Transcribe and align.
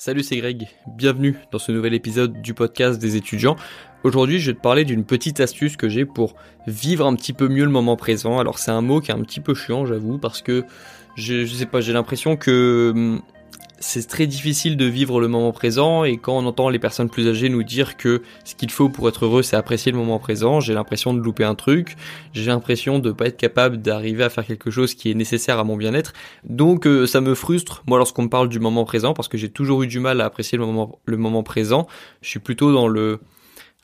Salut, 0.00 0.22
c'est 0.22 0.36
Greg. 0.36 0.68
Bienvenue 0.86 1.36
dans 1.50 1.58
ce 1.58 1.72
nouvel 1.72 1.92
épisode 1.92 2.40
du 2.40 2.54
podcast 2.54 3.00
des 3.00 3.16
étudiants. 3.16 3.56
Aujourd'hui, 4.04 4.38
je 4.38 4.52
vais 4.52 4.56
te 4.56 4.62
parler 4.62 4.84
d'une 4.84 5.04
petite 5.04 5.40
astuce 5.40 5.76
que 5.76 5.88
j'ai 5.88 6.04
pour 6.04 6.36
vivre 6.68 7.04
un 7.04 7.16
petit 7.16 7.32
peu 7.32 7.48
mieux 7.48 7.64
le 7.64 7.70
moment 7.72 7.96
présent. 7.96 8.38
Alors, 8.38 8.60
c'est 8.60 8.70
un 8.70 8.80
mot 8.80 9.00
qui 9.00 9.10
est 9.10 9.14
un 9.14 9.22
petit 9.22 9.40
peu 9.40 9.54
chiant, 9.54 9.86
j'avoue, 9.86 10.16
parce 10.16 10.40
que 10.40 10.64
je, 11.16 11.44
sais 11.46 11.66
pas, 11.66 11.80
j'ai 11.80 11.92
l'impression 11.92 12.36
que 12.36 12.92
hum, 12.94 13.22
c'est 13.80 14.06
très 14.08 14.26
difficile 14.26 14.76
de 14.76 14.84
vivre 14.84 15.20
le 15.20 15.28
moment 15.28 15.52
présent 15.52 16.04
et 16.04 16.16
quand 16.16 16.36
on 16.36 16.46
entend 16.46 16.68
les 16.68 16.78
personnes 16.78 17.08
plus 17.08 17.28
âgées 17.28 17.48
nous 17.48 17.62
dire 17.62 17.96
que 17.96 18.22
ce 18.44 18.54
qu'il 18.54 18.70
faut 18.70 18.88
pour 18.88 19.08
être 19.08 19.24
heureux 19.24 19.42
c'est 19.42 19.56
apprécier 19.56 19.92
le 19.92 19.98
moment 19.98 20.18
présent, 20.18 20.60
j'ai 20.60 20.74
l'impression 20.74 21.14
de 21.14 21.20
louper 21.20 21.44
un 21.44 21.54
truc, 21.54 21.96
j'ai 22.32 22.46
l'impression 22.46 22.98
de 22.98 23.12
pas 23.12 23.26
être 23.26 23.36
capable 23.36 23.78
d'arriver 23.78 24.24
à 24.24 24.30
faire 24.30 24.44
quelque 24.44 24.70
chose 24.70 24.94
qui 24.94 25.10
est 25.10 25.14
nécessaire 25.14 25.58
à 25.58 25.64
mon 25.64 25.76
bien-être. 25.76 26.12
Donc 26.44 26.86
euh, 26.86 27.06
ça 27.06 27.20
me 27.20 27.34
frustre 27.34 27.82
moi 27.86 27.98
lorsqu'on 27.98 28.22
me 28.22 28.28
parle 28.28 28.48
du 28.48 28.58
moment 28.58 28.84
présent 28.84 29.14
parce 29.14 29.28
que 29.28 29.38
j'ai 29.38 29.48
toujours 29.48 29.82
eu 29.82 29.86
du 29.86 30.00
mal 30.00 30.20
à 30.20 30.24
apprécier 30.24 30.58
le 30.58 30.66
moment 30.66 30.98
le 31.04 31.16
moment 31.16 31.42
présent. 31.42 31.86
Je 32.22 32.28
suis 32.28 32.40
plutôt 32.40 32.72
dans 32.72 32.88
le 32.88 33.20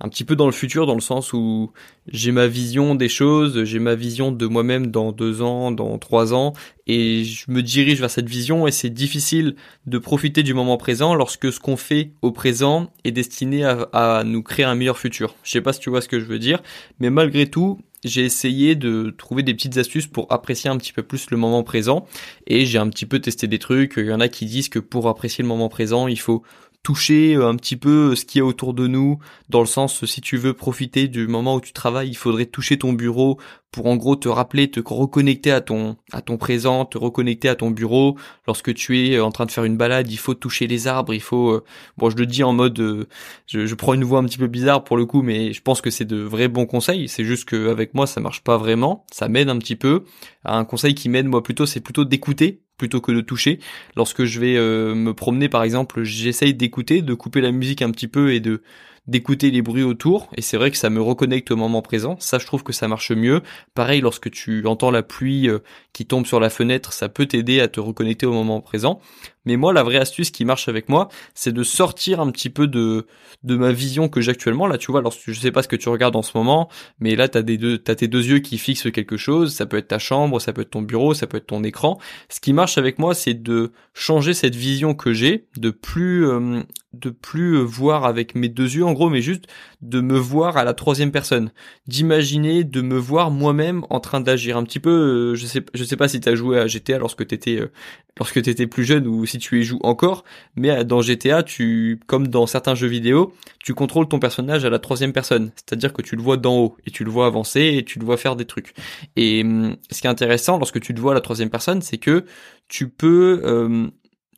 un 0.00 0.08
petit 0.08 0.24
peu 0.24 0.34
dans 0.34 0.46
le 0.46 0.52
futur, 0.52 0.86
dans 0.86 0.94
le 0.94 1.00
sens 1.00 1.32
où 1.32 1.70
j'ai 2.08 2.32
ma 2.32 2.48
vision 2.48 2.94
des 2.94 3.08
choses, 3.08 3.64
j'ai 3.64 3.78
ma 3.78 3.94
vision 3.94 4.32
de 4.32 4.46
moi-même 4.46 4.88
dans 4.88 5.12
deux 5.12 5.40
ans, 5.40 5.70
dans 5.70 5.98
trois 5.98 6.34
ans, 6.34 6.52
et 6.86 7.24
je 7.24 7.50
me 7.50 7.62
dirige 7.62 8.00
vers 8.00 8.10
cette 8.10 8.28
vision, 8.28 8.66
et 8.66 8.72
c'est 8.72 8.90
difficile 8.90 9.54
de 9.86 9.98
profiter 9.98 10.42
du 10.42 10.52
moment 10.52 10.76
présent 10.76 11.14
lorsque 11.14 11.52
ce 11.52 11.60
qu'on 11.60 11.76
fait 11.76 12.10
au 12.22 12.32
présent 12.32 12.92
est 13.04 13.12
destiné 13.12 13.64
à, 13.64 14.22
nous 14.26 14.42
créer 14.42 14.64
un 14.64 14.74
meilleur 14.74 14.98
futur. 14.98 15.36
Je 15.44 15.52
sais 15.52 15.60
pas 15.60 15.72
si 15.72 15.80
tu 15.80 15.90
vois 15.90 16.00
ce 16.00 16.08
que 16.08 16.18
je 16.18 16.24
veux 16.24 16.40
dire, 16.40 16.60
mais 16.98 17.10
malgré 17.10 17.46
tout, 17.46 17.78
j'ai 18.02 18.24
essayé 18.24 18.74
de 18.74 19.14
trouver 19.16 19.42
des 19.42 19.54
petites 19.54 19.78
astuces 19.78 20.08
pour 20.08 20.30
apprécier 20.30 20.68
un 20.68 20.76
petit 20.76 20.92
peu 20.92 21.04
plus 21.04 21.30
le 21.30 21.36
moment 21.36 21.62
présent, 21.62 22.04
et 22.48 22.66
j'ai 22.66 22.78
un 22.78 22.88
petit 22.88 23.06
peu 23.06 23.20
testé 23.20 23.46
des 23.46 23.60
trucs. 23.60 23.94
Il 23.96 24.06
y 24.06 24.12
en 24.12 24.20
a 24.20 24.28
qui 24.28 24.44
disent 24.46 24.68
que 24.68 24.80
pour 24.80 25.08
apprécier 25.08 25.42
le 25.42 25.48
moment 25.48 25.68
présent, 25.68 26.08
il 26.08 26.18
faut 26.18 26.42
toucher 26.84 27.34
euh, 27.34 27.48
un 27.48 27.56
petit 27.56 27.76
peu 27.76 28.12
euh, 28.12 28.14
ce 28.14 28.24
qui 28.24 28.38
est 28.38 28.42
autour 28.42 28.74
de 28.74 28.86
nous, 28.86 29.18
dans 29.48 29.60
le 29.60 29.66
sens 29.66 30.04
si 30.04 30.20
tu 30.20 30.36
veux 30.36 30.52
profiter 30.52 31.08
du 31.08 31.26
moment 31.26 31.56
où 31.56 31.60
tu 31.60 31.72
travailles, 31.72 32.10
il 32.10 32.16
faudrait 32.16 32.46
toucher 32.46 32.78
ton 32.78 32.92
bureau 32.92 33.40
pour 33.72 33.86
en 33.86 33.96
gros 33.96 34.14
te 34.14 34.28
rappeler, 34.28 34.70
te 34.70 34.80
reconnecter 34.84 35.50
à 35.50 35.60
ton 35.60 35.96
à 36.12 36.20
ton 36.20 36.36
présent, 36.36 36.84
te 36.84 36.96
reconnecter 36.96 37.48
à 37.48 37.56
ton 37.56 37.70
bureau. 37.70 38.16
Lorsque 38.46 38.72
tu 38.74 39.00
es 39.00 39.16
euh, 39.16 39.24
en 39.24 39.32
train 39.32 39.46
de 39.46 39.50
faire 39.50 39.64
une 39.64 39.78
balade, 39.78 40.12
il 40.12 40.18
faut 40.18 40.34
toucher 40.34 40.66
les 40.66 40.86
arbres, 40.86 41.14
il 41.14 41.22
faut 41.22 41.60
bon 41.96 42.10
je 42.10 42.16
le 42.16 42.26
dis 42.26 42.44
en 42.44 42.52
mode 42.52 43.08
je, 43.46 43.74
prends 43.74 43.94
une 43.94 44.04
voix 44.04 44.20
un 44.20 44.24
petit 44.24 44.38
peu 44.38 44.46
bizarre 44.46 44.84
pour 44.84 44.98
le 44.98 45.06
coup, 45.06 45.22
mais 45.22 45.54
je 45.54 45.62
pense 45.62 45.80
que 45.80 45.90
c'est 45.90 46.04
de 46.04 46.18
vrais 46.18 46.48
bons 46.48 46.66
conseils. 46.66 47.08
C'est 47.08 47.24
juste 47.24 47.48
qu'avec 47.48 47.94
moi 47.94 48.06
ça 48.06 48.20
marche 48.20 48.42
pas 48.42 48.58
vraiment, 48.58 49.06
ça 49.10 49.28
m'aide 49.28 49.48
un 49.48 49.58
petit 49.58 49.76
peu. 49.76 50.04
Un 50.44 50.66
conseil 50.66 50.94
qui 50.94 51.08
m'aide 51.08 51.26
moi 51.26 51.42
plutôt, 51.42 51.64
c'est 51.64 51.80
plutôt 51.80 52.04
d'écouter 52.04 52.63
plutôt 52.76 53.00
que 53.00 53.12
de 53.12 53.20
toucher. 53.20 53.60
Lorsque 53.96 54.24
je 54.24 54.40
vais 54.40 54.56
euh, 54.56 54.94
me 54.94 55.14
promener 55.14 55.48
par 55.48 55.62
exemple, 55.62 56.02
j'essaye 56.02 56.54
d'écouter, 56.54 57.02
de 57.02 57.14
couper 57.14 57.40
la 57.40 57.52
musique 57.52 57.82
un 57.82 57.90
petit 57.90 58.08
peu 58.08 58.32
et 58.32 58.40
de 58.40 58.62
d'écouter 59.06 59.50
les 59.50 59.60
bruits 59.60 59.82
autour 59.82 60.30
et 60.34 60.40
c'est 60.40 60.56
vrai 60.56 60.70
que 60.70 60.78
ça 60.78 60.88
me 60.88 61.00
reconnecte 61.00 61.50
au 61.50 61.56
moment 61.56 61.82
présent. 61.82 62.16
Ça 62.20 62.38
je 62.38 62.46
trouve 62.46 62.62
que 62.62 62.72
ça 62.72 62.88
marche 62.88 63.12
mieux. 63.12 63.42
Pareil 63.74 64.00
lorsque 64.00 64.30
tu 64.30 64.66
entends 64.66 64.90
la 64.90 65.02
pluie 65.02 65.48
euh, 65.48 65.58
qui 65.92 66.06
tombe 66.06 66.24
sur 66.26 66.40
la 66.40 66.48
fenêtre, 66.48 66.92
ça 66.92 67.10
peut 67.10 67.26
t'aider 67.26 67.60
à 67.60 67.68
te 67.68 67.80
reconnecter 67.80 68.24
au 68.24 68.32
moment 68.32 68.62
présent. 68.62 69.00
Mais 69.44 69.56
moi, 69.56 69.72
la 69.72 69.82
vraie 69.82 69.98
astuce 69.98 70.30
qui 70.30 70.44
marche 70.44 70.68
avec 70.68 70.88
moi, 70.88 71.08
c'est 71.34 71.52
de 71.52 71.62
sortir 71.62 72.20
un 72.20 72.30
petit 72.30 72.50
peu 72.50 72.66
de 72.66 73.06
de 73.42 73.56
ma 73.56 73.72
vision 73.72 74.08
que 74.08 74.20
j'ai 74.20 74.30
actuellement. 74.30 74.66
Là, 74.66 74.78
tu 74.78 74.90
vois, 74.90 75.02
lorsque 75.02 75.30
je 75.30 75.38
sais 75.38 75.52
pas 75.52 75.62
ce 75.62 75.68
que 75.68 75.76
tu 75.76 75.88
regardes 75.88 76.16
en 76.16 76.22
ce 76.22 76.36
moment, 76.36 76.68
mais 76.98 77.14
là, 77.16 77.28
t'as 77.28 77.42
des 77.42 77.78
tes 77.78 78.08
deux 78.08 78.26
yeux 78.26 78.38
qui 78.38 78.58
fixent 78.58 78.90
quelque 78.90 79.16
chose. 79.16 79.54
Ça 79.54 79.66
peut 79.66 79.76
être 79.76 79.88
ta 79.88 79.98
chambre, 79.98 80.40
ça 80.40 80.52
peut 80.52 80.62
être 80.62 80.70
ton 80.70 80.82
bureau, 80.82 81.14
ça 81.14 81.26
peut 81.26 81.36
être 81.36 81.46
ton 81.46 81.62
écran. 81.62 81.98
Ce 82.28 82.40
qui 82.40 82.52
marche 82.52 82.78
avec 82.78 82.98
moi, 82.98 83.14
c'est 83.14 83.34
de 83.34 83.72
changer 83.92 84.34
cette 84.34 84.54
vision 84.54 84.94
que 84.94 85.12
j'ai, 85.12 85.46
de 85.56 85.70
plus 85.70 86.26
euh, 86.26 86.62
de 86.94 87.10
plus 87.10 87.58
voir 87.58 88.04
avec 88.04 88.34
mes 88.34 88.48
deux 88.48 88.76
yeux 88.76 88.84
en 88.84 88.92
gros, 88.92 89.10
mais 89.10 89.20
juste 89.20 89.46
de 89.82 90.00
me 90.00 90.16
voir 90.18 90.56
à 90.56 90.64
la 90.64 90.74
troisième 90.74 91.10
personne, 91.10 91.50
d'imaginer 91.86 92.64
de 92.64 92.80
me 92.80 92.96
voir 92.96 93.30
moi-même 93.30 93.84
en 93.90 94.00
train 94.00 94.20
d'agir 94.20 94.56
un 94.56 94.64
petit 94.64 94.80
peu. 94.80 94.90
Euh, 94.90 95.34
je 95.34 95.46
sais, 95.46 95.64
je 95.74 95.84
sais 95.84 95.96
pas 95.96 96.08
si 96.08 96.20
t'as 96.20 96.34
joué 96.34 96.58
à 96.58 96.66
GTA 96.66 96.98
lorsque 96.98 97.26
t'étais 97.26 97.60
euh, 97.60 97.70
lorsque 98.18 98.40
t'étais 98.42 98.66
plus 98.66 98.84
jeune 98.84 99.06
ou 99.06 99.26
si 99.26 99.33
tu 99.38 99.60
y 99.60 99.64
joues 99.64 99.80
encore, 99.82 100.24
mais 100.56 100.70
euh, 100.70 100.84
dans 100.84 101.00
GTA, 101.02 101.42
tu, 101.42 102.00
comme 102.06 102.28
dans 102.28 102.46
certains 102.46 102.74
jeux 102.74 102.88
vidéo, 102.88 103.34
tu 103.62 103.74
contrôles 103.74 104.08
ton 104.08 104.18
personnage 104.18 104.64
à 104.64 104.70
la 104.70 104.78
troisième 104.78 105.12
personne, 105.12 105.50
c'est-à-dire 105.56 105.92
que 105.92 106.02
tu 106.02 106.16
le 106.16 106.22
vois 106.22 106.36
d'en 106.36 106.56
haut 106.56 106.76
et 106.86 106.90
tu 106.90 107.04
le 107.04 107.10
vois 107.10 107.26
avancer 107.26 107.60
et 107.60 107.84
tu 107.84 107.98
le 107.98 108.04
vois 108.04 108.16
faire 108.16 108.36
des 108.36 108.44
trucs. 108.44 108.74
Et 109.16 109.42
hum, 109.42 109.76
ce 109.90 110.00
qui 110.00 110.06
est 110.06 110.10
intéressant 110.10 110.58
lorsque 110.58 110.80
tu 110.80 110.92
le 110.92 111.00
vois 111.00 111.12
à 111.12 111.14
la 111.14 111.20
troisième 111.20 111.50
personne, 111.50 111.82
c'est 111.82 111.98
que 111.98 112.24
tu 112.68 112.88
peux, 112.88 113.90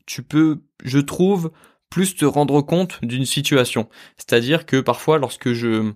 tu 0.07 0.23
peux, 0.23 0.61
je 0.85 0.99
trouve, 0.99 1.51
plus 1.91 2.17
te 2.17 2.25
rendre 2.25 2.61
compte 2.63 2.99
d'une 3.03 3.25
situation. 3.25 3.89
C'est-à-dire 4.17 4.67
que 4.67 4.81
parfois 4.81 5.19
lorsque 5.19 5.53
je 5.53 5.93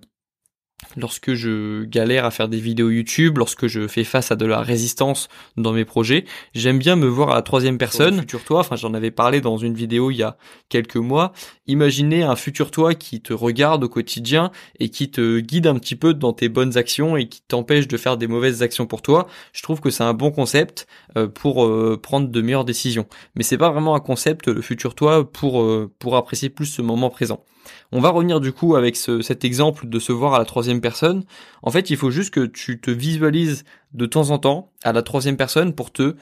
lorsque 0.95 1.33
je 1.33 1.83
galère 1.83 2.25
à 2.25 2.31
faire 2.31 2.47
des 2.47 2.59
vidéos 2.59 2.89
YouTube, 2.89 3.37
lorsque 3.37 3.67
je 3.67 3.87
fais 3.87 4.03
face 4.03 4.31
à 4.31 4.35
de 4.35 4.45
la 4.45 4.61
résistance 4.61 5.29
dans 5.57 5.73
mes 5.73 5.85
projets, 5.85 6.25
j'aime 6.53 6.79
bien 6.79 6.95
me 6.95 7.07
voir 7.07 7.31
à 7.31 7.35
la 7.35 7.41
troisième 7.41 7.77
personne, 7.77 8.19
futur 8.19 8.43
toi, 8.43 8.59
enfin 8.59 8.75
j'en 8.75 8.93
avais 8.93 9.11
parlé 9.11 9.41
dans 9.41 9.57
une 9.57 9.73
vidéo 9.73 10.11
il 10.11 10.17
y 10.17 10.23
a 10.23 10.37
quelques 10.69 10.97
mois, 10.97 11.33
imaginez 11.67 12.23
un 12.23 12.35
futur 12.35 12.71
toi 12.71 12.93
qui 12.93 13.21
te 13.21 13.33
regarde 13.33 13.83
au 13.83 13.89
quotidien 13.89 14.51
et 14.79 14.89
qui 14.89 15.09
te 15.11 15.39
guide 15.39 15.67
un 15.67 15.75
petit 15.75 15.95
peu 15.95 16.13
dans 16.13 16.33
tes 16.33 16.49
bonnes 16.49 16.77
actions 16.77 17.17
et 17.17 17.27
qui 17.27 17.41
t'empêche 17.41 17.87
de 17.87 17.97
faire 17.97 18.17
des 18.17 18.27
mauvaises 18.27 18.63
actions 18.63 18.85
pour 18.85 19.01
toi. 19.01 19.27
Je 19.53 19.63
trouve 19.63 19.79
que 19.79 19.89
c'est 19.89 20.03
un 20.03 20.13
bon 20.13 20.31
concept 20.31 20.87
euh, 21.17 21.27
pour 21.27 21.65
euh, 21.65 21.99
prendre 22.01 22.29
de 22.29 22.41
meilleures 22.41 22.65
décisions. 22.65 23.07
Mais 23.35 23.43
c'est 23.43 23.57
pas 23.57 23.71
vraiment 23.71 23.95
un 23.95 23.99
concept 23.99 24.47
le 24.47 24.61
futur 24.61 24.95
toi 24.95 25.29
pour 25.29 25.61
euh, 25.61 25.91
pour 25.99 26.15
apprécier 26.15 26.49
plus 26.49 26.65
ce 26.65 26.81
moment 26.81 27.09
présent. 27.09 27.43
On 27.91 27.99
va 27.99 28.09
revenir 28.09 28.39
du 28.39 28.51
coup 28.53 28.75
avec 28.75 28.95
cet 28.95 29.45
exemple 29.45 29.87
de 29.87 29.99
se 29.99 30.11
voir 30.11 30.33
à 30.33 30.39
la 30.39 30.45
troisième 30.45 30.81
personne. 30.81 31.23
En 31.61 31.71
fait, 31.71 31.89
il 31.89 31.97
faut 31.97 32.11
juste 32.11 32.33
que 32.33 32.45
tu 32.45 32.79
te 32.79 32.91
visualises 32.91 33.63
de 33.93 34.05
temps 34.05 34.29
en 34.29 34.37
temps 34.37 34.71
à 34.83 34.93
la 34.93 35.01
troisième 35.01 35.37
personne 35.37 35.73
pour 35.73 35.91
te 35.91 36.15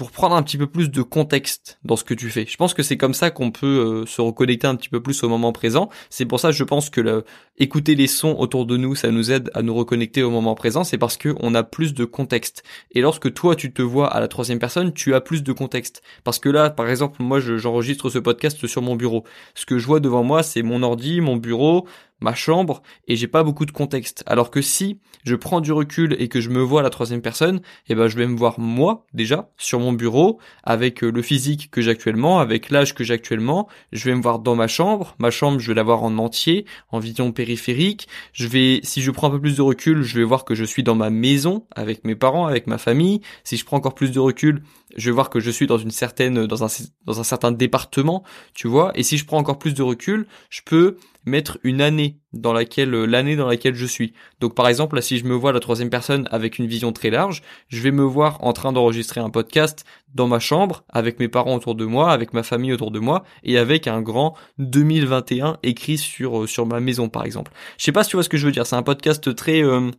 pour 0.00 0.12
prendre 0.12 0.34
un 0.34 0.42
petit 0.42 0.56
peu 0.56 0.66
plus 0.66 0.90
de 0.90 1.02
contexte 1.02 1.78
dans 1.84 1.94
ce 1.94 2.04
que 2.04 2.14
tu 2.14 2.30
fais. 2.30 2.46
Je 2.48 2.56
pense 2.56 2.72
que 2.72 2.82
c'est 2.82 2.96
comme 2.96 3.12
ça 3.12 3.30
qu'on 3.30 3.50
peut 3.50 3.66
euh, 3.66 4.06
se 4.06 4.22
reconnecter 4.22 4.66
un 4.66 4.74
petit 4.74 4.88
peu 4.88 5.02
plus 5.02 5.22
au 5.24 5.28
moment 5.28 5.52
présent. 5.52 5.90
C'est 6.08 6.24
pour 6.24 6.40
ça 6.40 6.52
je 6.52 6.64
pense 6.64 6.88
que 6.88 7.22
écouter 7.58 7.94
les 7.94 8.06
sons 8.06 8.34
autour 8.38 8.64
de 8.64 8.78
nous, 8.78 8.94
ça 8.94 9.10
nous 9.10 9.30
aide 9.30 9.50
à 9.52 9.60
nous 9.60 9.74
reconnecter 9.74 10.22
au 10.22 10.30
moment 10.30 10.54
présent. 10.54 10.84
C'est 10.84 10.96
parce 10.96 11.18
que 11.18 11.34
on 11.40 11.54
a 11.54 11.62
plus 11.62 11.92
de 11.92 12.06
contexte. 12.06 12.62
Et 12.92 13.02
lorsque 13.02 13.30
toi 13.34 13.54
tu 13.54 13.74
te 13.74 13.82
vois 13.82 14.10
à 14.10 14.20
la 14.20 14.28
troisième 14.28 14.58
personne, 14.58 14.94
tu 14.94 15.12
as 15.12 15.20
plus 15.20 15.42
de 15.42 15.52
contexte. 15.52 16.00
Parce 16.24 16.38
que 16.38 16.48
là, 16.48 16.70
par 16.70 16.88
exemple, 16.88 17.22
moi 17.22 17.38
j'enregistre 17.38 18.08
ce 18.08 18.18
podcast 18.18 18.66
sur 18.66 18.80
mon 18.80 18.96
bureau. 18.96 19.24
Ce 19.54 19.66
que 19.66 19.76
je 19.76 19.86
vois 19.86 20.00
devant 20.00 20.24
moi, 20.24 20.42
c'est 20.42 20.62
mon 20.62 20.82
ordi, 20.82 21.20
mon 21.20 21.36
bureau, 21.36 21.86
ma 22.20 22.34
chambre 22.34 22.82
et 23.08 23.16
j'ai 23.16 23.26
pas 23.26 23.42
beaucoup 23.42 23.66
de 23.66 23.70
contexte. 23.70 24.22
Alors 24.26 24.50
que 24.50 24.62
si 24.62 24.98
je 25.24 25.34
prends 25.34 25.60
du 25.60 25.72
recul 25.72 26.16
et 26.18 26.28
que 26.28 26.40
je 26.40 26.50
me 26.50 26.60
vois 26.60 26.80
à 26.80 26.82
la 26.82 26.90
troisième 26.90 27.22
personne, 27.22 27.60
eh 27.88 27.94
ben 27.94 28.08
je 28.08 28.16
vais 28.16 28.26
me 28.26 28.36
voir 28.36 28.58
moi 28.58 29.06
déjà 29.12 29.50
sur 29.56 29.80
mon 29.80 29.92
bureau 29.92 30.38
avec 30.64 31.02
euh, 31.02 31.10
le 31.10 31.22
physique 31.22 31.70
que 31.70 31.80
j'ai 31.80 31.90
actuellement, 31.90 32.40
avec 32.40 32.70
l'âge 32.70 32.94
que 32.94 33.04
j'ai 33.04 33.14
actuellement. 33.14 33.68
Je 33.92 34.04
vais 34.04 34.14
me 34.14 34.22
voir 34.22 34.38
dans 34.38 34.54
ma 34.54 34.68
chambre. 34.68 35.14
Ma 35.18 35.30
chambre, 35.30 35.58
je 35.58 35.68
vais 35.68 35.74
la 35.74 35.82
voir 35.82 36.02
en 36.02 36.18
entier, 36.18 36.64
en 36.90 36.98
vision 36.98 37.32
périphérique. 37.32 38.08
Je 38.32 38.46
vais, 38.46 38.80
si 38.82 39.02
je 39.02 39.10
prends 39.10 39.28
un 39.28 39.30
peu 39.30 39.40
plus 39.40 39.56
de 39.56 39.62
recul, 39.62 40.02
je 40.02 40.18
vais 40.18 40.24
voir 40.24 40.44
que 40.44 40.54
je 40.54 40.64
suis 40.64 40.82
dans 40.82 40.94
ma 40.94 41.10
maison 41.10 41.66
avec 41.74 42.04
mes 42.04 42.14
parents, 42.14 42.46
avec 42.46 42.66
ma 42.66 42.78
famille. 42.78 43.20
Si 43.44 43.56
je 43.56 43.64
prends 43.64 43.76
encore 43.76 43.94
plus 43.94 44.12
de 44.12 44.20
recul, 44.20 44.62
je 44.96 45.10
vais 45.10 45.14
voir 45.14 45.30
que 45.30 45.40
je 45.40 45.50
suis 45.50 45.66
dans 45.66 45.78
une 45.78 45.90
certaine, 45.90 46.46
dans 46.46 46.64
un, 46.64 46.68
dans 47.04 47.20
un 47.20 47.24
certain 47.24 47.52
département, 47.52 48.22
tu 48.54 48.68
vois. 48.68 48.92
Et 48.94 49.02
si 49.02 49.16
je 49.18 49.24
prends 49.24 49.38
encore 49.38 49.58
plus 49.58 49.74
de 49.74 49.82
recul, 49.82 50.26
je 50.48 50.60
peux 50.64 50.96
mettre 51.24 51.58
une 51.62 51.80
année 51.80 52.18
dans 52.32 52.52
laquelle 52.52 52.94
euh, 52.94 53.06
l'année 53.06 53.36
dans 53.36 53.46
laquelle 53.46 53.74
je 53.74 53.86
suis. 53.86 54.12
Donc 54.40 54.54
par 54.54 54.68
exemple 54.68 54.96
là 54.96 55.02
si 55.02 55.18
je 55.18 55.24
me 55.24 55.34
vois 55.34 55.52
la 55.52 55.60
troisième 55.60 55.90
personne 55.90 56.28
avec 56.30 56.58
une 56.58 56.66
vision 56.66 56.92
très 56.92 57.10
large, 57.10 57.42
je 57.68 57.80
vais 57.82 57.90
me 57.90 58.02
voir 58.02 58.42
en 58.44 58.52
train 58.52 58.72
d'enregistrer 58.72 59.20
un 59.20 59.30
podcast 59.30 59.84
dans 60.14 60.26
ma 60.26 60.38
chambre 60.38 60.84
avec 60.88 61.18
mes 61.18 61.28
parents 61.28 61.54
autour 61.54 61.74
de 61.74 61.84
moi, 61.84 62.12
avec 62.12 62.32
ma 62.32 62.42
famille 62.42 62.72
autour 62.72 62.90
de 62.90 62.98
moi 62.98 63.24
et 63.42 63.58
avec 63.58 63.86
un 63.86 64.00
grand 64.00 64.36
2021 64.58 65.58
écrit 65.62 65.98
sur 65.98 66.42
euh, 66.42 66.46
sur 66.46 66.66
ma 66.66 66.80
maison 66.80 67.08
par 67.08 67.24
exemple. 67.24 67.52
Je 67.78 67.84
sais 67.84 67.92
pas 67.92 68.04
si 68.04 68.10
tu 68.10 68.16
vois 68.16 68.24
ce 68.24 68.28
que 68.28 68.36
je 68.36 68.46
veux 68.46 68.52
dire, 68.52 68.66
c'est 68.66 68.76
un 68.76 68.82
podcast 68.82 69.34
très 69.34 69.62
euh, 69.62 69.90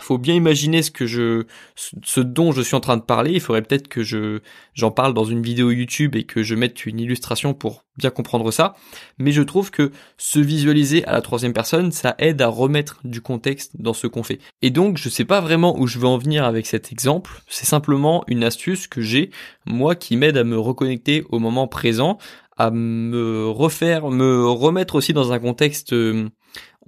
faut 0.00 0.18
bien 0.18 0.34
imaginer 0.34 0.82
ce 0.82 0.90
que 0.90 1.06
je, 1.06 1.44
ce 1.76 2.20
dont 2.20 2.52
je 2.52 2.62
suis 2.62 2.74
en 2.74 2.80
train 2.80 2.96
de 2.96 3.02
parler. 3.02 3.32
Il 3.32 3.40
faudrait 3.40 3.62
peut-être 3.62 3.88
que 3.88 4.02
je, 4.02 4.40
j'en 4.74 4.90
parle 4.90 5.14
dans 5.14 5.24
une 5.24 5.42
vidéo 5.42 5.70
YouTube 5.70 6.16
et 6.16 6.24
que 6.24 6.42
je 6.42 6.54
mette 6.54 6.86
une 6.86 7.00
illustration 7.00 7.54
pour 7.54 7.84
bien 7.96 8.10
comprendre 8.10 8.50
ça. 8.50 8.74
Mais 9.18 9.32
je 9.32 9.42
trouve 9.42 9.70
que 9.70 9.92
se 10.16 10.38
visualiser 10.38 11.04
à 11.04 11.12
la 11.12 11.20
troisième 11.20 11.52
personne, 11.52 11.92
ça 11.92 12.14
aide 12.18 12.40
à 12.42 12.48
remettre 12.48 13.00
du 13.04 13.20
contexte 13.20 13.72
dans 13.80 13.94
ce 13.94 14.06
qu'on 14.06 14.22
fait. 14.22 14.40
Et 14.62 14.70
donc, 14.70 14.96
je 14.98 15.08
sais 15.08 15.24
pas 15.24 15.40
vraiment 15.40 15.78
où 15.78 15.86
je 15.86 15.98
veux 15.98 16.08
en 16.08 16.18
venir 16.18 16.44
avec 16.44 16.66
cet 16.66 16.92
exemple. 16.92 17.42
C'est 17.46 17.66
simplement 17.66 18.24
une 18.26 18.44
astuce 18.44 18.86
que 18.86 19.00
j'ai, 19.00 19.30
moi, 19.66 19.94
qui 19.94 20.16
m'aide 20.16 20.36
à 20.36 20.44
me 20.44 20.58
reconnecter 20.58 21.24
au 21.28 21.38
moment 21.38 21.68
présent, 21.68 22.18
à 22.56 22.70
me 22.70 23.48
refaire, 23.48 24.10
me 24.10 24.46
remettre 24.46 24.96
aussi 24.96 25.12
dans 25.12 25.32
un 25.32 25.38
contexte 25.38 25.94
euh, 25.94 26.28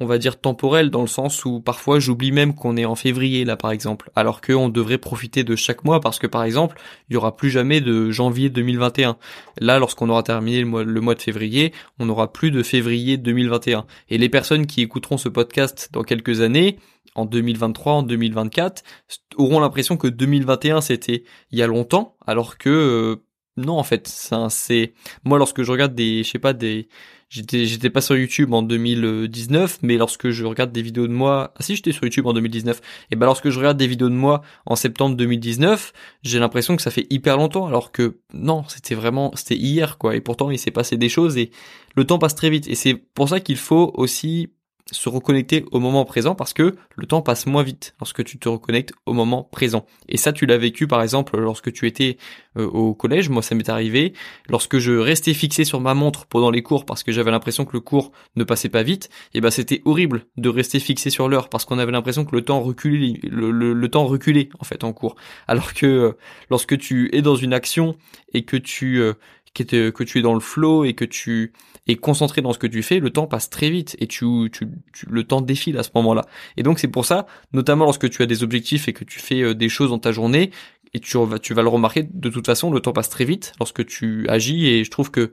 on 0.01 0.07
va 0.07 0.19
dire 0.19 0.41
temporel 0.41 0.91
dans 0.91 1.03
le 1.03 1.07
sens 1.07 1.45
où 1.45 1.61
parfois 1.61 1.99
j'oublie 1.99 2.33
même 2.33 2.55
qu'on 2.55 2.77
est 2.77 2.85
en 2.85 2.95
février 2.95 3.45
là 3.45 3.57
par 3.57 3.71
exemple, 3.71 4.11
alors 4.17 4.41
qu'on 4.41 4.69
devrait 4.69 4.99
profiter 4.99 5.45
de 5.45 5.55
chaque 5.55 5.85
mois 5.85 6.01
parce 6.01 6.19
que 6.19 6.27
par 6.27 6.45
exemple 6.45 6.81
il 7.09 7.15
y 7.15 7.17
aura 7.17 7.37
plus 7.37 7.51
jamais 7.51 7.81
de 7.81 8.11
janvier 8.11 8.49
2021. 8.49 9.17
Là, 9.61 9.79
lorsqu'on 9.79 10.09
aura 10.09 10.23
terminé 10.23 10.61
le 10.61 11.01
mois, 11.01 11.15
de 11.15 11.21
février, 11.21 11.73
on 11.99 12.07
n'aura 12.07 12.33
plus 12.33 12.51
de 12.51 12.63
février 12.63 13.19
2021. 13.19 13.87
Et 14.09 14.19
les 14.19 14.29
personnes 14.29 14.67
qui 14.67 14.81
écouteront 14.81 15.19
ce 15.19 15.29
podcast 15.29 15.91
dans 15.93 16.03
quelques 16.03 16.41
années, 16.41 16.79
en 17.15 17.27
2023, 17.27 17.93
en 17.93 18.03
2024, 18.03 18.83
auront 19.37 19.61
l'impression 19.61 19.97
que 19.97 20.09
2021 20.09 20.81
c'était 20.81 21.25
il 21.51 21.59
y 21.59 21.63
a 21.63 21.67
longtemps, 21.67 22.17
alors 22.27 22.57
que 22.57 22.71
euh, 22.71 23.17
non 23.59 23.79
en 23.79 23.83
fait, 23.83 24.09
c'est 24.49 24.95
moi 25.25 25.39
lorsque 25.39 25.63
je 25.63 25.71
regarde 25.71 25.95
des, 25.95 26.23
je 26.23 26.31
sais 26.31 26.39
pas 26.39 26.55
des 26.55 26.89
J'étais, 27.33 27.65
j'étais 27.65 27.89
pas 27.89 28.03
sur 28.03 28.15
YouTube 28.15 28.53
en 28.53 28.61
2019, 28.61 29.79
mais 29.81 29.97
lorsque 29.97 30.29
je 30.29 30.45
regarde 30.45 30.71
des 30.71 30.83
vidéos 30.83 31.09
de 31.09 31.15
moi, 31.15 31.55
ah 31.57 31.63
si 31.63 31.75
j'étais 31.75 31.93
sur 31.93 32.05
YouTube 32.05 32.27
en 32.27 32.35
2019, 32.35 32.83
et 33.11 33.17
ben 33.17 33.25
lorsque 33.25 33.49
je 33.49 33.59
regarde 33.59 33.79
des 33.79 33.87
vidéos 33.87 34.11
de 34.11 34.15
moi 34.15 34.43
en 34.67 34.77
septembre 34.77 35.17
2019, 35.17 35.95
j'ai 36.23 36.39
l'impression 36.39 36.77
que 36.77 36.83
ça 36.83 36.91
fait 36.91 37.07
hyper 37.09 37.39
longtemps, 37.39 37.67
alors 37.67 37.91
que 37.91 38.19
non, 38.35 38.65
c'était 38.69 38.95
vraiment, 38.95 39.33
c'était 39.35 39.57
hier 39.57 39.97
quoi, 39.97 40.15
et 40.15 40.21
pourtant 40.21 40.51
il 40.51 40.59
s'est 40.59 40.71
passé 40.71 40.99
des 40.99 41.09
choses 41.09 41.39
et 41.39 41.53
le 41.97 42.05
temps 42.05 42.19
passe 42.19 42.35
très 42.35 42.51
vite, 42.51 42.69
et 42.69 42.75
c'est 42.75 42.97
pour 42.97 43.31
ça 43.31 43.41
qu'il 43.41 43.57
faut 43.57 43.93
aussi 43.95 44.51
se 44.91 45.09
reconnecter 45.09 45.65
au 45.71 45.79
moment 45.79 46.05
présent 46.05 46.35
parce 46.35 46.53
que 46.53 46.75
le 46.97 47.07
temps 47.07 47.23
passe 47.23 47.47
moins 47.47 47.63
vite 47.63 47.95
lorsque 48.01 48.25
tu 48.25 48.39
te 48.39 48.49
reconnectes 48.49 48.93
au 49.07 49.13
moment 49.13 49.45
présent. 49.45 49.87
Et 50.09 50.17
ça, 50.17 50.33
tu 50.33 50.47
l'as 50.47 50.59
vécu 50.59 50.87
par 50.87 51.03
exemple 51.03 51.39
lorsque 51.39 51.73
tu 51.73 51.87
étais 51.87 52.17
euh, 52.57 52.67
au 52.67 52.95
collège. 52.95 53.29
Moi, 53.29 53.43
ça 53.43 53.55
m'est 53.55 53.69
arrivé 53.69 54.13
lorsque 54.49 54.79
je 54.79 54.93
restais 54.93 55.35
fixé 55.35 55.65
sur 55.65 55.81
ma 55.81 55.95
montre 55.95 56.27
pendant 56.27 56.51
les 56.51 56.63
cours 56.63 56.85
parce 56.85 57.03
que 57.03 57.13
j'avais 57.13 57.31
l'impression 57.31 57.65
que 57.65 57.73
le 57.73 57.81
cours 57.81 58.13
ne 58.37 58.45
passait 58.45 58.69
pas 58.69 58.83
vite. 58.83 59.09
Et 59.35 59.41
ben, 59.41 59.51
c'était 59.51 59.83
horrible 59.85 60.27
de 60.37 60.49
rester 60.49 60.79
fixé 60.79 61.11
sur 61.11 61.29
l'heure 61.29 61.49
parce 61.49 61.65
qu'on 61.65 61.79
avait 61.79 61.93
l'impression 61.93 62.25
que 62.25 62.35
le 62.35 62.43
temps 62.43 62.61
reculait, 62.61 63.19
le, 63.23 63.89
temps 63.89 64.07
reculait 64.07 64.49
en 64.59 64.65
fait 64.65 64.85
en 64.85 64.93
cours. 64.93 65.17
Alors 65.49 65.75
que 65.75 65.87
euh, 65.87 66.13
lorsque 66.51 66.77
tu 66.79 67.15
es 67.17 67.23
dans 67.23 67.37
une 67.37 67.55
action 67.55 67.97
et 68.33 68.45
que 68.45 68.57
tu 68.57 69.01
euh, 69.01 69.15
que 69.55 70.05
tu 70.05 70.19
es 70.19 70.23
dans 70.23 70.35
le 70.35 70.41
flow 70.41 70.85
et 70.85 70.95
que 70.95 71.05
tu 71.05 71.53
es 71.87 71.97
concentré 71.97 72.43
dans 72.43 72.53
ce 72.53 72.59
que 72.59 72.67
tu 72.67 72.83
fais, 72.83 73.01
le 73.01 73.11
temps 73.11 73.27
passe 73.27 73.51
très 73.51 73.71
vite 73.71 73.97
et 73.99 74.07
tu, 74.07 74.51
tu, 74.53 74.67
le 75.09 75.25
temps 75.25 75.41
défile 75.41 75.77
à 75.79 75.83
ce 75.83 75.91
moment-là. 75.97 76.23
Et 76.57 76.63
donc 76.63 76.79
c'est 76.79 76.89
pour 76.89 77.05
ça, 77.05 77.27
notamment 77.53 77.85
lorsque 77.85 78.09
tu 78.09 78.23
as 78.23 78.27
des 78.27 78.43
objectifs 78.43 78.89
et 78.89 78.93
que 78.93 79.05
tu 79.05 79.19
fais 79.19 79.43
euh, 79.43 79.55
des 79.55 79.69
choses 79.69 79.91
dans 79.91 79.99
ta 79.99 80.13
journée, 80.13 80.51
et 80.95 81.01
tu, 81.01 81.17
tu 81.41 81.55
vas 81.55 81.63
le 81.63 81.69
remarquer, 81.69 82.03
de 82.03 82.29
toute 82.29 82.45
façon, 82.45 82.71
le 82.71 82.81
temps 82.81 82.93
passe 82.93 83.09
très 83.09 83.25
vite 83.25 83.55
lorsque 83.59 83.87
tu 83.87 84.29
agis 84.29 84.69
et 84.69 84.85
je 84.85 84.91
trouve 84.91 85.11
que 85.11 85.33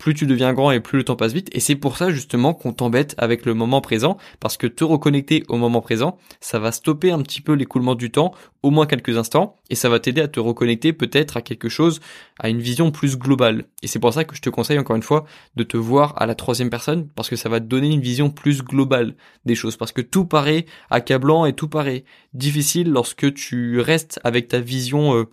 plus 0.00 0.14
tu 0.14 0.26
deviens 0.26 0.54
grand 0.54 0.72
et 0.72 0.80
plus 0.80 0.98
le 0.98 1.04
temps 1.04 1.14
passe 1.14 1.34
vite. 1.34 1.50
Et 1.52 1.60
c'est 1.60 1.76
pour 1.76 1.96
ça 1.96 2.10
justement 2.10 2.54
qu'on 2.54 2.72
t'embête 2.72 3.14
avec 3.18 3.44
le 3.44 3.54
moment 3.54 3.80
présent, 3.80 4.16
parce 4.40 4.56
que 4.56 4.66
te 4.66 4.82
reconnecter 4.82 5.44
au 5.48 5.56
moment 5.56 5.82
présent, 5.82 6.16
ça 6.40 6.58
va 6.58 6.72
stopper 6.72 7.12
un 7.12 7.20
petit 7.22 7.42
peu 7.42 7.52
l'écoulement 7.52 7.94
du 7.94 8.10
temps, 8.10 8.32
au 8.62 8.70
moins 8.70 8.86
quelques 8.86 9.16
instants, 9.18 9.56
et 9.68 9.74
ça 9.74 9.88
va 9.88 10.00
t'aider 10.00 10.22
à 10.22 10.28
te 10.28 10.40
reconnecter 10.40 10.92
peut-être 10.92 11.36
à 11.36 11.42
quelque 11.42 11.68
chose, 11.68 12.00
à 12.38 12.48
une 12.48 12.60
vision 12.60 12.90
plus 12.90 13.18
globale. 13.18 13.64
Et 13.82 13.86
c'est 13.86 13.98
pour 13.98 14.12
ça 14.12 14.24
que 14.24 14.34
je 14.34 14.40
te 14.40 14.50
conseille 14.50 14.78
encore 14.78 14.96
une 14.96 15.02
fois 15.02 15.26
de 15.54 15.64
te 15.64 15.76
voir 15.76 16.14
à 16.16 16.26
la 16.26 16.34
troisième 16.34 16.70
personne, 16.70 17.06
parce 17.14 17.28
que 17.28 17.36
ça 17.36 17.50
va 17.50 17.60
te 17.60 17.66
donner 17.66 17.90
une 17.90 18.00
vision 18.00 18.30
plus 18.30 18.62
globale 18.62 19.14
des 19.44 19.54
choses, 19.54 19.76
parce 19.76 19.92
que 19.92 20.00
tout 20.00 20.24
paraît 20.24 20.64
accablant 20.88 21.44
et 21.44 21.52
tout 21.52 21.68
paraît 21.68 22.04
difficile 22.32 22.90
lorsque 22.90 23.34
tu 23.34 23.80
restes 23.80 24.18
avec 24.24 24.48
ta 24.48 24.60
vision 24.60 25.14
euh, 25.14 25.24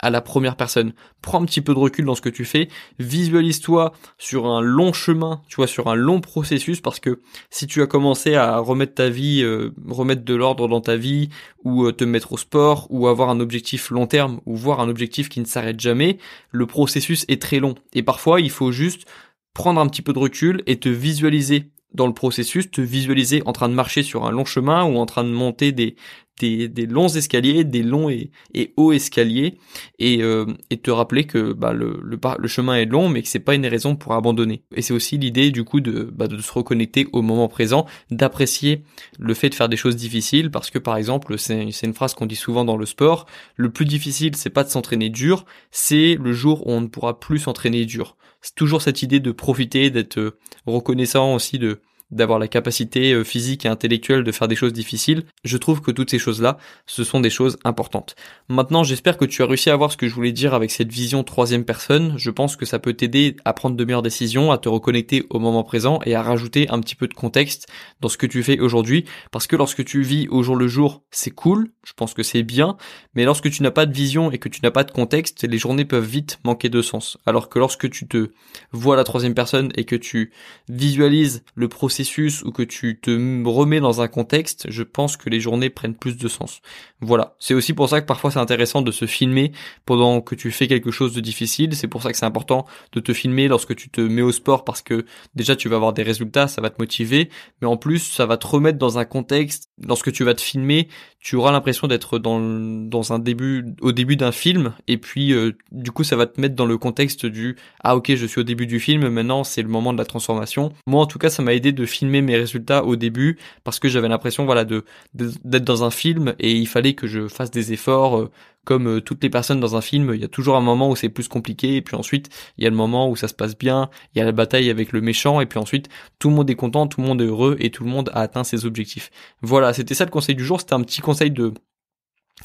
à 0.00 0.10
la 0.10 0.20
première 0.20 0.56
personne. 0.56 0.92
Prends 1.22 1.40
un 1.42 1.44
petit 1.44 1.60
peu 1.60 1.74
de 1.74 1.78
recul 1.78 2.04
dans 2.04 2.14
ce 2.14 2.20
que 2.20 2.28
tu 2.28 2.44
fais, 2.44 2.68
visualise-toi 2.98 3.92
sur 4.18 4.46
un 4.46 4.60
long 4.60 4.92
chemin, 4.92 5.42
tu 5.48 5.56
vois, 5.56 5.66
sur 5.66 5.88
un 5.88 5.94
long 5.94 6.20
processus, 6.20 6.80
parce 6.80 7.00
que 7.00 7.20
si 7.50 7.66
tu 7.66 7.82
as 7.82 7.86
commencé 7.86 8.34
à 8.34 8.58
remettre 8.58 8.94
ta 8.94 9.08
vie, 9.08 9.42
euh, 9.42 9.70
remettre 9.88 10.24
de 10.24 10.34
l'ordre 10.34 10.68
dans 10.68 10.80
ta 10.80 10.96
vie, 10.96 11.30
ou 11.64 11.84
euh, 11.84 11.92
te 11.92 12.04
mettre 12.04 12.32
au 12.32 12.36
sport, 12.36 12.86
ou 12.90 13.08
avoir 13.08 13.30
un 13.30 13.40
objectif 13.40 13.90
long 13.90 14.06
terme, 14.06 14.40
ou 14.46 14.56
voir 14.56 14.80
un 14.80 14.88
objectif 14.88 15.28
qui 15.28 15.40
ne 15.40 15.46
s'arrête 15.46 15.80
jamais, 15.80 16.18
le 16.50 16.66
processus 16.66 17.24
est 17.28 17.40
très 17.40 17.60
long. 17.60 17.74
Et 17.94 18.02
parfois, 18.02 18.40
il 18.40 18.50
faut 18.50 18.72
juste 18.72 19.06
prendre 19.54 19.80
un 19.80 19.86
petit 19.86 20.02
peu 20.02 20.12
de 20.12 20.18
recul 20.18 20.62
et 20.66 20.78
te 20.78 20.88
visualiser 20.88 21.70
dans 21.94 22.08
le 22.08 22.12
processus, 22.12 22.70
te 22.70 22.80
visualiser 22.80 23.42
en 23.46 23.52
train 23.52 23.68
de 23.68 23.74
marcher 23.74 24.02
sur 24.02 24.26
un 24.26 24.32
long 24.32 24.44
chemin 24.44 24.84
ou 24.84 24.96
en 24.96 25.06
train 25.06 25.24
de 25.24 25.30
monter 25.30 25.70
des, 25.70 25.94
des, 26.40 26.68
des, 26.68 26.86
longs 26.86 27.08
escaliers, 27.08 27.64
des 27.64 27.82
longs 27.82 28.08
et, 28.08 28.30
et 28.54 28.72
hauts 28.76 28.92
escaliers, 28.92 29.58
et, 29.98 30.22
euh, 30.22 30.46
et 30.70 30.78
te 30.78 30.90
rappeler 30.90 31.24
que 31.24 31.52
bah, 31.52 31.72
le, 31.72 32.00
le, 32.02 32.18
le, 32.38 32.48
chemin 32.48 32.76
est 32.76 32.86
long, 32.86 33.08
mais 33.08 33.22
que 33.22 33.28
c'est 33.28 33.38
pas 33.38 33.54
une 33.54 33.66
raison 33.66 33.96
pour 33.96 34.14
abandonner. 34.14 34.62
Et 34.74 34.82
c'est 34.82 34.94
aussi 34.94 35.18
l'idée 35.18 35.50
du 35.50 35.64
coup 35.64 35.80
de, 35.80 36.10
bah, 36.12 36.26
de 36.26 36.38
se 36.38 36.52
reconnecter 36.52 37.06
au 37.12 37.22
moment 37.22 37.48
présent, 37.48 37.86
d'apprécier 38.10 38.82
le 39.18 39.34
fait 39.34 39.50
de 39.50 39.54
faire 39.54 39.68
des 39.68 39.76
choses 39.76 39.96
difficiles, 39.96 40.50
parce 40.50 40.70
que 40.70 40.78
par 40.78 40.96
exemple, 40.96 41.38
c'est 41.38 41.68
une 41.82 41.94
phrase 41.94 42.14
qu'on 42.14 42.26
dit 42.26 42.36
souvent 42.36 42.64
dans 42.64 42.76
le 42.76 42.86
sport, 42.86 43.26
le 43.56 43.70
plus 43.70 43.84
difficile, 43.84 44.36
c'est 44.36 44.50
pas 44.50 44.64
de 44.64 44.70
s'entraîner 44.70 45.10
dur, 45.10 45.44
c'est 45.70 46.16
le 46.20 46.32
jour 46.32 46.66
où 46.66 46.70
on 46.72 46.80
ne 46.80 46.88
pourra 46.88 47.20
plus 47.20 47.38
s'entraîner 47.38 47.84
dur. 47.84 48.16
C'est 48.40 48.54
toujours 48.54 48.82
cette 48.82 49.02
idée 49.02 49.20
de 49.20 49.32
profiter, 49.32 49.90
d'être 49.90 50.36
reconnaissant 50.66 51.34
aussi 51.34 51.58
de 51.58 51.80
d'avoir 52.14 52.38
la 52.38 52.48
capacité 52.48 53.12
euh, 53.12 53.24
physique 53.24 53.66
et 53.66 53.68
intellectuelle 53.68 54.24
de 54.24 54.32
faire 54.32 54.48
des 54.48 54.56
choses 54.56 54.72
difficiles, 54.72 55.24
je 55.42 55.56
trouve 55.56 55.80
que 55.80 55.90
toutes 55.90 56.10
ces 56.10 56.18
choses-là, 56.18 56.56
ce 56.86 57.04
sont 57.04 57.20
des 57.20 57.30
choses 57.30 57.58
importantes. 57.64 58.14
Maintenant, 58.48 58.84
j'espère 58.84 59.18
que 59.18 59.24
tu 59.24 59.42
as 59.42 59.46
réussi 59.46 59.68
à 59.68 59.76
voir 59.76 59.90
ce 59.90 59.96
que 59.96 60.06
je 60.06 60.14
voulais 60.14 60.32
dire 60.32 60.54
avec 60.54 60.70
cette 60.70 60.92
vision 60.92 61.24
troisième 61.24 61.64
personne. 61.64 62.14
Je 62.16 62.30
pense 62.30 62.56
que 62.56 62.64
ça 62.64 62.78
peut 62.78 62.94
t'aider 62.94 63.36
à 63.44 63.52
prendre 63.52 63.76
de 63.76 63.84
meilleures 63.84 64.02
décisions, 64.02 64.52
à 64.52 64.58
te 64.58 64.68
reconnecter 64.68 65.26
au 65.30 65.40
moment 65.40 65.64
présent 65.64 65.98
et 66.06 66.14
à 66.14 66.22
rajouter 66.22 66.68
un 66.70 66.80
petit 66.80 66.94
peu 66.94 67.08
de 67.08 67.14
contexte 67.14 67.66
dans 68.00 68.08
ce 68.08 68.16
que 68.16 68.26
tu 68.26 68.42
fais 68.42 68.60
aujourd'hui. 68.60 69.04
Parce 69.32 69.48
que 69.48 69.56
lorsque 69.56 69.84
tu 69.84 70.02
vis 70.02 70.28
au 70.28 70.42
jour 70.42 70.56
le 70.56 70.68
jour, 70.68 71.02
c'est 71.10 71.32
cool, 71.32 71.70
je 71.84 71.92
pense 71.94 72.14
que 72.14 72.22
c'est 72.22 72.44
bien, 72.44 72.76
mais 73.14 73.24
lorsque 73.24 73.50
tu 73.50 73.62
n'as 73.62 73.72
pas 73.72 73.86
de 73.86 73.92
vision 73.92 74.30
et 74.30 74.38
que 74.38 74.48
tu 74.48 74.60
n'as 74.62 74.70
pas 74.70 74.84
de 74.84 74.92
contexte, 74.92 75.44
les 75.44 75.58
journées 75.58 75.84
peuvent 75.84 76.06
vite 76.06 76.38
manquer 76.44 76.68
de 76.68 76.80
sens. 76.80 77.18
Alors 77.26 77.48
que 77.48 77.58
lorsque 77.58 77.90
tu 77.90 78.06
te 78.06 78.30
vois 78.70 78.96
la 78.96 79.04
troisième 79.04 79.34
personne 79.34 79.72
et 79.76 79.84
que 79.84 79.96
tu 79.96 80.32
visualises 80.68 81.42
le 81.54 81.68
processus 81.68 82.03
ou 82.44 82.52
que 82.52 82.62
tu 82.62 82.98
te 83.00 83.10
remets 83.46 83.80
dans 83.80 84.00
un 84.00 84.08
contexte, 84.08 84.66
je 84.70 84.82
pense 84.82 85.16
que 85.16 85.30
les 85.30 85.40
journées 85.40 85.70
prennent 85.70 85.94
plus 85.94 86.16
de 86.16 86.28
sens. 86.28 86.60
Voilà. 87.00 87.34
C'est 87.38 87.54
aussi 87.54 87.72
pour 87.72 87.88
ça 87.88 88.00
que 88.00 88.06
parfois 88.06 88.30
c'est 88.30 88.38
intéressant 88.38 88.82
de 88.82 88.90
se 88.90 89.06
filmer 89.06 89.52
pendant 89.86 90.20
que 90.20 90.34
tu 90.34 90.50
fais 90.50 90.68
quelque 90.68 90.90
chose 90.90 91.14
de 91.14 91.20
difficile. 91.20 91.74
C'est 91.74 91.88
pour 91.88 92.02
ça 92.02 92.12
que 92.12 92.18
c'est 92.18 92.26
important 92.26 92.66
de 92.92 93.00
te 93.00 93.12
filmer 93.12 93.48
lorsque 93.48 93.74
tu 93.74 93.90
te 93.90 94.00
mets 94.00 94.22
au 94.22 94.32
sport 94.32 94.64
parce 94.64 94.82
que 94.82 95.04
déjà 95.34 95.56
tu 95.56 95.68
vas 95.68 95.76
avoir 95.76 95.92
des 95.92 96.02
résultats, 96.02 96.48
ça 96.48 96.60
va 96.60 96.70
te 96.70 96.80
motiver, 96.80 97.28
mais 97.60 97.68
en 97.68 97.76
plus 97.76 97.98
ça 97.98 98.26
va 98.26 98.36
te 98.36 98.46
remettre 98.46 98.78
dans 98.78 98.98
un 98.98 99.04
contexte. 99.04 99.70
Lorsque 99.82 100.12
tu 100.12 100.22
vas 100.22 100.34
te 100.34 100.40
filmer, 100.40 100.88
tu 101.18 101.36
auras 101.36 101.50
l'impression 101.50 101.88
d'être 101.88 102.18
dans, 102.18 102.38
dans 102.38 103.12
un 103.12 103.18
début, 103.18 103.64
au 103.80 103.90
début 103.92 104.14
d'un 104.14 104.30
film, 104.30 104.72
et 104.86 104.98
puis 104.98 105.32
euh, 105.32 105.52
du 105.72 105.90
coup 105.90 106.04
ça 106.04 106.16
va 106.16 106.26
te 106.26 106.40
mettre 106.40 106.54
dans 106.54 106.66
le 106.66 106.78
contexte 106.78 107.26
du 107.26 107.56
ah 107.82 107.96
ok 107.96 108.14
je 108.14 108.26
suis 108.26 108.40
au 108.40 108.44
début 108.44 108.66
du 108.66 108.78
film, 108.78 109.08
maintenant 109.08 109.42
c'est 109.42 109.62
le 109.62 109.68
moment 109.68 109.92
de 109.92 109.98
la 109.98 110.04
transformation. 110.04 110.72
Moi 110.86 111.02
en 111.02 111.06
tout 111.06 111.18
cas 111.18 111.30
ça 111.30 111.42
m'a 111.42 111.54
aidé 111.54 111.72
de 111.72 111.86
filmer 111.86 112.22
mes 112.22 112.36
résultats 112.36 112.84
au 112.84 112.94
début 112.94 113.38
parce 113.64 113.80
que 113.80 113.88
j'avais 113.88 114.08
l'impression 114.08 114.44
voilà 114.44 114.64
de 114.64 114.84
d'être 115.14 115.64
dans 115.64 115.82
un 115.82 115.90
film 115.90 116.34
et 116.38 116.52
il 116.52 116.68
fallait 116.68 116.94
que 116.94 117.06
je 117.06 117.26
fasse 117.26 117.50
des 117.50 117.72
efforts 117.72 118.18
euh, 118.18 118.30
comme 118.64 118.88
euh, 118.88 119.00
toutes 119.00 119.22
les 119.22 119.30
personnes 119.30 119.60
dans 119.60 119.76
un 119.76 119.80
film, 119.80 120.12
il 120.14 120.20
y 120.20 120.24
a 120.24 120.28
toujours 120.28 120.56
un 120.56 120.60
moment 120.60 120.90
où 120.90 120.96
c'est 120.96 121.08
plus 121.08 121.28
compliqué, 121.28 121.76
et 121.76 121.82
puis 121.82 121.96
ensuite 121.96 122.28
il 122.58 122.64
y 122.64 122.66
a 122.66 122.70
le 122.70 122.76
moment 122.76 123.08
où 123.08 123.16
ça 123.16 123.28
se 123.28 123.34
passe 123.34 123.56
bien, 123.56 123.90
il 124.14 124.18
y 124.18 124.22
a 124.22 124.24
la 124.24 124.32
bataille 124.32 124.70
avec 124.70 124.92
le 124.92 125.00
méchant, 125.00 125.40
et 125.40 125.46
puis 125.46 125.58
ensuite 125.58 125.88
tout 126.18 126.28
le 126.28 126.34
monde 126.34 126.50
est 126.50 126.56
content, 126.56 126.86
tout 126.86 127.00
le 127.00 127.06
monde 127.06 127.20
est 127.22 127.26
heureux, 127.26 127.56
et 127.60 127.70
tout 127.70 127.84
le 127.84 127.90
monde 127.90 128.10
a 128.14 128.20
atteint 128.20 128.44
ses 128.44 128.66
objectifs. 128.66 129.10
Voilà, 129.42 129.72
c'était 129.72 129.94
ça 129.94 130.04
le 130.04 130.10
conseil 130.10 130.34
du 130.34 130.44
jour, 130.44 130.60
c'était 130.60 130.74
un 130.74 130.82
petit 130.82 131.00
conseil 131.00 131.30
de 131.30 131.52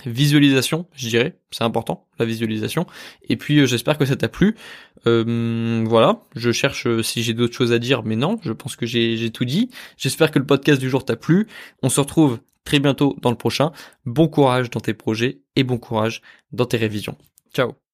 visualisation, 0.05 0.85
je 0.95 1.09
dirais, 1.09 1.39
c'est 1.51 1.63
important, 1.63 2.07
la 2.19 2.25
visualisation. 2.25 2.85
Et 3.27 3.37
puis 3.37 3.59
euh, 3.59 3.65
j'espère 3.65 3.97
que 3.97 4.05
ça 4.05 4.15
t'a 4.15 4.29
plu. 4.29 4.55
Euh, 5.07 5.83
voilà, 5.87 6.21
je 6.35 6.51
cherche 6.51 6.87
euh, 6.87 7.03
si 7.03 7.23
j'ai 7.23 7.33
d'autres 7.33 7.55
choses 7.55 7.71
à 7.71 7.79
dire, 7.79 8.03
mais 8.03 8.15
non, 8.15 8.37
je 8.41 8.53
pense 8.53 8.75
que 8.75 8.85
j'ai 8.85 9.29
tout 9.31 9.45
dit. 9.45 9.69
J'espère 9.97 10.31
que 10.31 10.39
le 10.39 10.45
podcast 10.45 10.79
du 10.79 10.89
jour 10.89 11.05
t'a 11.05 11.15
plu. 11.15 11.47
On 11.83 11.89
se 11.89 11.99
retrouve 11.99 12.39
bientôt 12.77 13.15
dans 13.23 13.31
le 13.31 13.37
prochain. 13.37 13.71
Bon 14.05 14.27
courage 14.27 14.69
dans 14.69 14.79
tes 14.79 14.93
projets 14.93 15.41
et 15.55 15.63
bon 15.63 15.79
courage 15.79 16.21
dans 16.51 16.67
tes 16.67 16.77
révisions. 16.77 17.17
Ciao 17.51 17.88